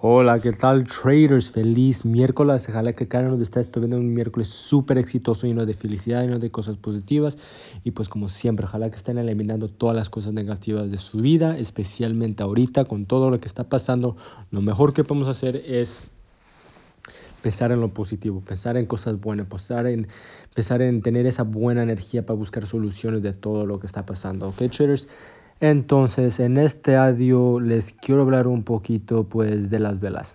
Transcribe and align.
Hola, 0.00 0.38
¿qué 0.38 0.52
tal 0.52 0.84
traders? 0.84 1.50
Feliz 1.50 2.04
miércoles. 2.04 2.68
Ojalá 2.68 2.92
que 2.92 3.08
cada 3.08 3.26
uno 3.26 3.36
de 3.36 3.42
ustedes 3.42 3.66
esté 3.66 3.80
viendo 3.80 3.96
un 3.96 4.14
miércoles 4.14 4.46
súper 4.46 4.96
exitoso, 4.96 5.48
lleno 5.48 5.66
de 5.66 5.74
felicidad, 5.74 6.22
lleno 6.22 6.38
de 6.38 6.52
cosas 6.52 6.76
positivas. 6.76 7.36
Y 7.82 7.90
pues 7.90 8.08
como 8.08 8.28
siempre, 8.28 8.64
ojalá 8.64 8.90
que 8.90 8.96
estén 8.96 9.18
eliminando 9.18 9.66
todas 9.66 9.96
las 9.96 10.08
cosas 10.08 10.32
negativas 10.32 10.92
de 10.92 10.98
su 10.98 11.18
vida, 11.18 11.58
especialmente 11.58 12.44
ahorita 12.44 12.84
con 12.84 13.06
todo 13.06 13.28
lo 13.28 13.40
que 13.40 13.48
está 13.48 13.64
pasando. 13.64 14.16
Lo 14.52 14.62
mejor 14.62 14.92
que 14.92 15.02
podemos 15.02 15.28
hacer 15.28 15.56
es 15.66 16.06
pensar 17.42 17.72
en 17.72 17.80
lo 17.80 17.88
positivo, 17.88 18.40
pensar 18.40 18.76
en 18.76 18.86
cosas 18.86 19.20
buenas, 19.20 19.48
pensar 19.48 19.88
en, 19.88 20.06
pensar 20.54 20.80
en 20.80 21.02
tener 21.02 21.26
esa 21.26 21.42
buena 21.42 21.82
energía 21.82 22.24
para 22.24 22.38
buscar 22.38 22.66
soluciones 22.66 23.24
de 23.24 23.32
todo 23.32 23.66
lo 23.66 23.80
que 23.80 23.88
está 23.88 24.06
pasando. 24.06 24.50
¿Ok, 24.50 24.62
traders? 24.70 25.08
Entonces, 25.60 26.38
en 26.38 26.56
este 26.56 26.96
audio 26.96 27.58
les 27.58 27.92
quiero 27.92 28.22
hablar 28.22 28.46
un 28.46 28.62
poquito 28.62 29.24
pues 29.24 29.70
de 29.70 29.80
las 29.80 29.98
velas. 30.00 30.34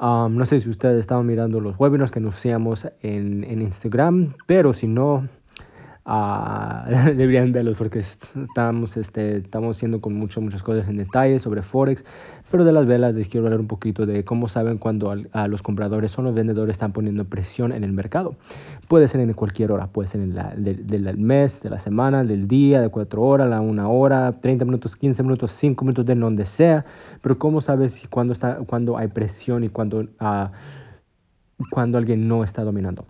Um, 0.00 0.36
no 0.36 0.46
sé 0.46 0.60
si 0.60 0.70
ustedes 0.70 0.98
estaban 0.98 1.26
mirando 1.26 1.60
los 1.60 1.78
webinars 1.78 2.10
que 2.10 2.18
anunciamos 2.18 2.86
en, 3.02 3.44
en 3.44 3.60
Instagram, 3.60 4.34
pero 4.46 4.72
si 4.72 4.86
no, 4.86 5.28
uh, 6.10 6.88
deberían 7.16 7.52
verlos 7.52 7.76
porque 7.76 8.00
estamos, 8.00 8.96
este, 8.96 9.38
estamos 9.38 9.76
haciendo 9.76 10.00
con 10.00 10.14
muchas, 10.14 10.42
muchas 10.42 10.62
cosas 10.62 10.88
en 10.88 10.96
detalle 10.96 11.38
sobre 11.38 11.62
Forex, 11.62 12.04
pero 12.50 12.64
de 12.64 12.72
las 12.72 12.86
velas 12.86 13.14
les 13.14 13.28
quiero 13.28 13.46
hablar 13.46 13.60
un 13.60 13.68
poquito 13.68 14.06
de 14.06 14.24
cómo 14.24 14.48
saben 14.48 14.78
cuando 14.78 15.14
a 15.32 15.48
los 15.48 15.62
compradores 15.62 16.18
o 16.18 16.22
los 16.22 16.34
vendedores 16.34 16.74
están 16.74 16.92
poniendo 16.92 17.24
presión 17.24 17.72
en 17.72 17.84
el 17.84 17.92
mercado. 17.92 18.34
Puede 18.88 19.06
ser 19.06 19.20
en 19.20 19.32
cualquier 19.34 19.70
hora, 19.70 19.86
puede 19.86 20.08
ser 20.08 20.20
en 20.20 20.34
la, 20.34 20.52
del 20.56 21.16
mes, 21.16 21.60
de 21.60 21.70
la 21.70 21.78
semana, 21.78 22.24
del 22.24 22.48
día, 22.48 22.80
de 22.80 22.88
cuatro 22.88 23.22
horas, 23.22 23.48
la 23.48 23.60
una 23.60 23.88
hora, 23.88 24.32
30 24.40 24.64
minutos, 24.64 24.96
15 24.96 25.22
minutos, 25.22 25.52
5 25.52 25.84
minutos, 25.84 26.04
de 26.06 26.16
donde 26.16 26.44
sea. 26.44 26.84
Pero 27.22 27.38
cómo 27.38 27.60
sabes 27.60 28.08
cuando, 28.10 28.32
está, 28.32 28.56
cuando 28.66 28.98
hay 28.98 29.06
presión 29.06 29.62
y 29.62 29.68
cuando, 29.68 30.00
uh, 30.00 30.48
cuando 31.70 31.98
alguien 31.98 32.26
no 32.26 32.42
está 32.42 32.64
dominando. 32.64 33.06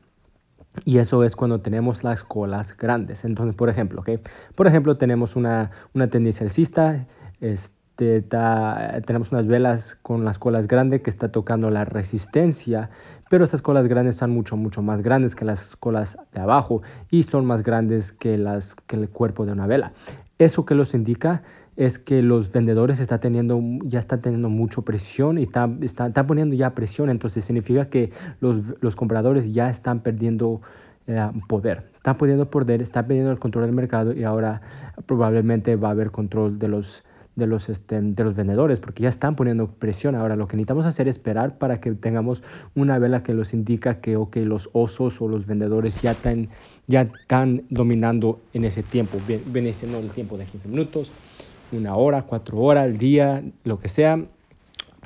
Y 0.85 0.99
eso 0.99 1.25
es 1.25 1.35
cuando 1.37 1.61
tenemos 1.61 2.05
las 2.05 2.23
colas 2.25 2.77
grandes. 2.77 3.25
Entonces, 3.25 3.55
por 3.55 3.69
ejemplo, 3.69 4.01
¿okay? 4.01 4.21
por 4.55 4.67
ejemplo 4.67 4.95
tenemos 4.95 5.37
una, 5.37 5.71
una 5.95 6.07
tendencia 6.07 6.45
alcista. 6.45 7.07
Este, 7.41 7.80
tenemos 8.01 9.31
unas 9.31 9.47
velas 9.47 9.97
con 10.03 10.25
las 10.25 10.39
colas 10.39 10.67
grandes 10.67 11.03
que 11.03 11.11
está 11.11 11.31
tocando 11.31 11.71
la 11.71 11.85
resistencia, 11.85 12.91
pero 13.29 13.45
estas 13.45 13.63
colas 13.63 13.87
grandes 13.87 14.17
son 14.17 14.31
mucho, 14.31 14.57
mucho 14.57 14.83
más 14.83 15.03
grandes 15.03 15.37
que 15.37 15.45
las 15.45 15.77
colas 15.77 16.17
de 16.33 16.41
abajo 16.41 16.83
y 17.11 17.23
son 17.25 17.45
más 17.45 17.63
grandes 17.63 18.13
que, 18.13 18.39
las, 18.39 18.75
que 18.75 18.97
el 18.97 19.09
cuerpo 19.09 19.45
de 19.45 19.53
una 19.53 19.67
vela. 19.67 19.93
Eso 20.39 20.65
que 20.65 20.75
los 20.75 20.95
indica 20.95 21.43
es 21.77 21.99
que 21.99 22.23
los 22.23 22.53
vendedores 22.53 23.01
está 23.01 23.21
teniendo, 23.21 23.61
ya 23.85 23.99
están 23.99 24.21
teniendo 24.23 24.49
mucha 24.49 24.83
presión 24.83 25.39
y 25.39 25.43
están 25.43 25.83
está, 25.83 26.27
poniendo 26.27 26.57
ya 26.57 26.75
presión, 26.75 27.11
entonces 27.11 27.45
significa 27.45 27.89
que 27.89 28.11
los, 28.41 28.65
los 28.81 28.97
compradores 28.97 29.53
ya 29.53 29.71
están 29.71 30.01
perdiendo 30.01 30.61
eh, 31.07 31.31
poder, 31.49 31.91
están 31.97 32.17
perdiendo 32.17 32.51
poder, 32.51 32.83
están 32.83 33.07
perdiendo 33.07 33.31
el 33.31 33.39
control 33.39 33.67
del 33.67 33.75
mercado 33.75 34.13
y 34.13 34.25
ahora 34.25 34.61
probablemente 35.07 35.77
va 35.77 35.89
a 35.89 35.91
haber 35.93 36.11
control 36.11 36.59
de 36.59 36.69
los 36.69 37.05
de 37.37 37.47
los, 37.47 37.69
este, 37.69 38.01
de 38.01 38.25
los 38.25 38.35
vendedores, 38.35 38.81
porque 38.81 39.03
ya 39.03 39.09
están 39.09 39.37
poniendo 39.37 39.69
presión. 39.69 40.15
Ahora 40.15 40.37
lo 40.37 40.47
que 40.47 40.57
necesitamos 40.57 40.87
hacer 40.87 41.09
es 41.09 41.17
esperar 41.17 41.59
para 41.59 41.81
que 41.81 41.93
tengamos 41.93 42.43
una 42.75 42.99
vela 42.99 43.23
que 43.23 43.35
los 43.35 43.55
indica 43.55 44.01
que 44.01 44.17
okay, 44.17 44.45
los 44.45 44.71
osos 44.73 45.21
o 45.21 45.29
los 45.29 45.47
vendedores 45.47 46.01
ya 46.03 46.13
están, 46.13 46.49
ya 46.87 47.03
están 47.03 47.65
dominando 47.71 48.41
en 48.53 48.65
ese 48.65 48.83
tiempo. 48.83 49.19
Viene 49.47 49.73
siendo 49.73 49.99
el 49.99 50.11
tiempo 50.11 50.37
de 50.37 50.45
15 50.45 50.69
minutos, 50.69 51.13
una 51.73 51.95
hora, 51.97 52.23
cuatro 52.23 52.59
horas 52.59 52.85
al 52.85 52.99
día, 52.99 53.43
lo 53.65 53.79
que 53.79 53.89
sea, 53.89 54.25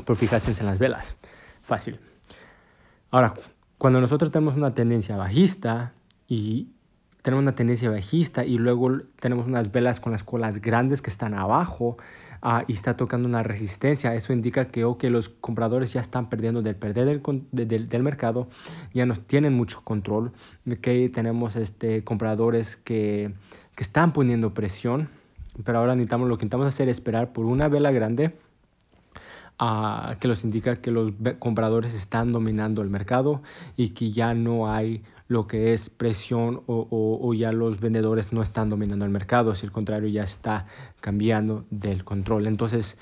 por 0.05 0.17
fijarse 0.17 0.53
en 0.59 0.67
las 0.67 0.79
velas. 0.79 1.15
Fácil. 1.63 1.99
Ahora, 3.11 3.35
cuando 3.79 4.01
nosotros 4.01 4.31
tenemos 4.31 4.57
una 4.57 4.75
tendencia 4.75 5.17
bajista 5.17 5.93
y 6.27 6.69
tenemos 7.25 7.41
una 7.41 7.55
tendencia 7.55 7.91
bajista 7.91 8.45
y 8.45 8.59
luego 8.59 8.99
tenemos 9.19 9.47
unas 9.47 9.73
velas 9.73 9.99
con 9.99 10.13
las 10.13 10.23
colas 10.23 10.61
grandes 10.61 11.01
que 11.01 11.09
están 11.09 11.33
abajo 11.33 11.97
uh, 12.43 12.61
y 12.69 12.75
está 12.75 12.99
tocando 12.99 13.27
una 13.27 13.43
resistencia. 13.43 14.15
Eso 14.15 14.35
indica 14.35 14.67
que 14.67 15.09
los 15.09 15.31
compradores 15.31 15.95
ya 15.95 16.03
están 16.03 16.29
perdiendo 16.29 16.61
del 16.61 16.77
perder 16.77 17.23
del, 17.51 18.03
mercado, 18.03 18.49
ya 18.93 19.07
no 19.07 19.17
tienen 19.17 19.55
mucho 19.55 19.81
control. 19.83 20.33
que 20.83 21.09
tenemos 21.09 21.57
este, 21.57 22.05
compradores 22.05 22.77
que, 22.77 23.33
que 23.75 23.85
están 23.85 24.13
poniendo 24.13 24.53
presión, 24.53 25.09
pero 25.65 25.79
ahora 25.79 25.95
necesitamos, 25.95 26.29
lo 26.29 26.37
que 26.37 26.45
necesitamos 26.45 26.67
hacer 26.67 26.91
es 26.91 26.99
esperar 26.99 27.33
por 27.33 27.47
una 27.47 27.69
vela 27.69 27.91
grande 27.91 28.35
uh, 29.61 30.17
que 30.19 30.29
los 30.29 30.45
indica 30.45 30.81
que 30.81 30.91
los 30.91 31.13
compradores 31.39 31.95
están 31.95 32.33
dominando 32.33 32.83
el 32.83 32.91
mercado 32.91 33.43
y 33.77 33.91
que 33.91 34.13
ya 34.13 34.35
no 34.35 34.71
hay 34.71 35.03
lo 35.29 35.47
que 35.47 35.73
es 35.73 35.89
presión 35.91 36.63
o, 36.67 36.87
o, 36.91 37.27
o, 37.27 37.35
ya 37.35 37.51
los 37.51 37.81
vendedores 37.81 38.33
no 38.33 38.43
están 38.43 38.69
dominando 38.69 39.05
el 39.05 39.11
mercado, 39.11 39.55
si 39.55 39.65
el 39.65 39.73
contrario 39.73 40.09
ya 40.09 40.23
está 40.23 40.67
cambiando 41.01 41.65
del 41.71 42.05
control. 42.05 42.47
Entonces, 42.47 42.99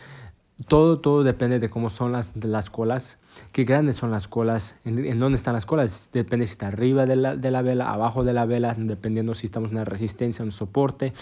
todo, 0.69 0.99
todo 1.01 1.25
depende 1.25 1.59
de 1.59 1.71
cómo 1.71 1.91
son 1.91 2.13
las, 2.13 2.33
las 2.37 2.71
colas, 2.71 3.19
qué 3.53 3.65
grandes 3.65 3.97
son 3.97 4.11
las 4.11 4.29
colas, 4.29 4.75
en, 4.85 5.05
en, 5.05 5.19
dónde 5.19 5.37
están 5.37 5.55
las 5.55 5.67
colas, 5.67 6.11
depende 6.13 6.47
si 6.47 6.53
está 6.53 6.69
arriba 6.69 7.07
de 7.07 7.17
la, 7.17 7.37
de 7.37 7.51
la 7.51 7.63
vela, 7.63 7.91
abajo 7.91 8.25
de 8.25 8.33
la 8.33 8.47
vela, 8.47 8.75
dependiendo 8.77 9.35
si 9.35 9.47
estamos 9.47 9.71
en 9.71 9.77
una 9.77 9.85
resistencia, 9.85 10.45
un 10.45 10.53
soporte, 10.53 11.13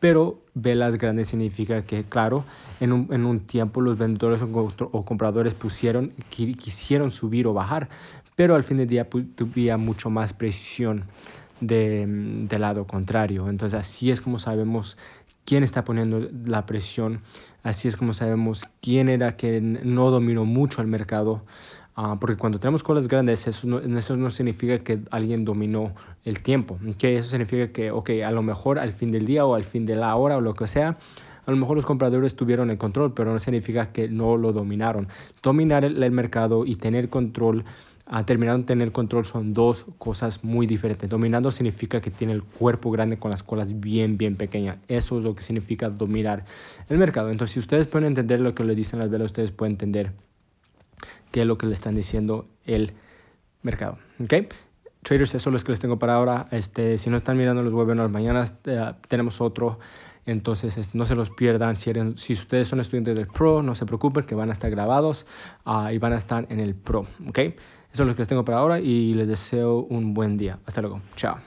pero 0.00 0.38
velas 0.54 0.96
grandes 0.96 1.28
significa 1.28 1.82
que, 1.82 2.04
claro, 2.04 2.44
en 2.80 2.92
un, 2.92 3.08
en 3.12 3.24
un 3.24 3.40
tiempo 3.40 3.80
los 3.80 3.98
vendedores 3.98 4.40
o, 4.42 5.04
compradores 5.04 5.54
pusieron, 5.54 6.12
quisieron 6.30 7.10
subir 7.10 7.46
o 7.46 7.52
bajar, 7.52 7.88
pero 8.36 8.54
al 8.54 8.62
fin 8.62 8.76
del 8.76 8.86
día 8.86 9.08
tuviera 9.34 9.76
mucho 9.76 10.10
más 10.10 10.32
presión 10.32 11.04
de, 11.60 12.06
del 12.48 12.60
lado 12.60 12.86
contrario. 12.86 13.48
Entonces 13.48 13.78
así 13.78 14.12
es 14.12 14.20
como 14.20 14.38
sabemos 14.38 14.96
quién 15.48 15.62
está 15.62 15.82
poniendo 15.82 16.28
la 16.44 16.66
presión, 16.66 17.22
así 17.62 17.88
es 17.88 17.96
como 17.96 18.12
sabemos 18.12 18.68
quién 18.82 19.08
era 19.08 19.34
que 19.38 19.62
no 19.62 20.10
dominó 20.10 20.44
mucho 20.44 20.82
el 20.82 20.88
mercado, 20.88 21.40
uh, 21.96 22.18
porque 22.20 22.36
cuando 22.36 22.60
tenemos 22.60 22.82
colas 22.82 23.08
grandes 23.08 23.46
eso 23.46 23.66
no, 23.66 23.78
eso 23.78 24.14
no 24.18 24.28
significa 24.28 24.78
que 24.80 24.98
alguien 25.10 25.46
dominó 25.46 25.94
el 26.26 26.40
tiempo, 26.40 26.78
que 26.98 27.16
eso 27.16 27.30
significa 27.30 27.72
que, 27.72 27.90
ok, 27.90 28.10
a 28.26 28.30
lo 28.30 28.42
mejor 28.42 28.78
al 28.78 28.92
fin 28.92 29.10
del 29.10 29.24
día 29.24 29.46
o 29.46 29.54
al 29.54 29.64
fin 29.64 29.86
de 29.86 29.96
la 29.96 30.14
hora 30.16 30.36
o 30.36 30.42
lo 30.42 30.52
que 30.52 30.66
sea, 30.66 30.98
a 31.46 31.50
lo 31.50 31.56
mejor 31.56 31.76
los 31.76 31.86
compradores 31.86 32.36
tuvieron 32.36 32.68
el 32.68 32.76
control, 32.76 33.14
pero 33.14 33.32
no 33.32 33.38
significa 33.38 33.90
que 33.90 34.06
no 34.06 34.36
lo 34.36 34.52
dominaron. 34.52 35.08
Dominar 35.42 35.82
el, 35.82 36.02
el 36.02 36.10
mercado 36.10 36.66
y 36.66 36.74
tener 36.74 37.08
control 37.08 37.64
a 38.10 38.24
terminar 38.24 38.56
de 38.56 38.64
tener 38.64 38.90
control 38.90 39.26
son 39.26 39.52
dos 39.52 39.84
cosas 39.98 40.42
muy 40.42 40.66
diferentes. 40.66 41.08
Dominando 41.08 41.50
significa 41.50 42.00
que 42.00 42.10
tiene 42.10 42.32
el 42.32 42.42
cuerpo 42.42 42.90
grande 42.90 43.18
con 43.18 43.30
las 43.30 43.42
colas 43.42 43.80
bien, 43.80 44.16
bien 44.16 44.36
pequeñas. 44.36 44.78
Eso 44.88 45.18
es 45.18 45.24
lo 45.24 45.34
que 45.34 45.42
significa 45.42 45.90
dominar 45.90 46.44
el 46.88 46.96
mercado. 46.96 47.30
Entonces, 47.30 47.54
si 47.54 47.60
ustedes 47.60 47.86
pueden 47.86 48.06
entender 48.06 48.40
lo 48.40 48.54
que 48.54 48.64
le 48.64 48.74
dicen 48.74 48.98
las 48.98 49.10
velas, 49.10 49.26
ustedes 49.26 49.52
pueden 49.52 49.74
entender 49.74 50.12
qué 51.32 51.42
es 51.42 51.46
lo 51.46 51.58
que 51.58 51.66
le 51.66 51.74
están 51.74 51.94
diciendo 51.94 52.46
el 52.64 52.92
mercado. 53.62 53.98
¿Ok? 54.20 54.52
Traders, 55.02 55.34
eso 55.34 55.50
es 55.50 55.52
lo 55.52 55.64
que 55.64 55.72
les 55.72 55.80
tengo 55.80 55.98
para 55.98 56.14
ahora. 56.14 56.48
Este, 56.50 56.96
si 56.96 57.10
no 57.10 57.18
están 57.18 57.36
mirando 57.36 57.62
los 57.62 57.72
webinars, 57.72 58.10
mañana 58.10 58.44
uh, 58.44 59.06
tenemos 59.06 59.40
otro. 59.40 59.78
Entonces, 60.28 60.76
este, 60.76 60.98
no 60.98 61.06
se 61.06 61.14
los 61.14 61.30
pierdan. 61.30 61.76
Si, 61.76 61.88
eran, 61.88 62.18
si, 62.18 62.34
ustedes 62.34 62.68
son 62.68 62.80
estudiantes 62.80 63.16
del 63.16 63.26
Pro, 63.26 63.62
no 63.62 63.74
se 63.74 63.86
preocupen, 63.86 64.24
que 64.24 64.34
van 64.34 64.50
a 64.50 64.52
estar 64.52 64.70
grabados 64.70 65.26
uh, 65.64 65.88
y 65.88 65.96
van 65.96 66.12
a 66.12 66.16
estar 66.16 66.46
en 66.50 66.60
el 66.60 66.74
Pro. 66.74 67.06
¿Ok? 67.26 67.38
Eso 67.38 68.02
es 68.02 68.06
lo 68.06 68.14
que 68.14 68.20
les 68.20 68.28
tengo 68.28 68.44
para 68.44 68.58
ahora 68.58 68.78
y 68.78 69.14
les 69.14 69.26
deseo 69.26 69.86
un 69.88 70.12
buen 70.12 70.36
día. 70.36 70.58
Hasta 70.66 70.82
luego. 70.82 71.00
Chao. 71.16 71.38